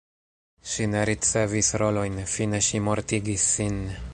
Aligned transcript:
Ŝi 0.69 0.87
ne 0.93 1.03
ricevis 1.09 1.69
rolojn, 1.83 2.17
fine 2.37 2.63
ŝi 2.69 2.81
mortigis 2.89 3.47
sin. 3.53 3.79